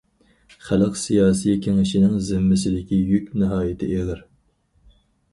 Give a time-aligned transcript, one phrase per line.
[0.67, 4.23] خەلق سىياسىي كېڭىشىنىڭ زىممىسىدىكى يۈك ناھايىتى ئېغىر.